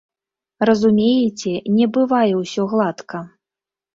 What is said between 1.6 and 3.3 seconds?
не бывае ўсё гладка.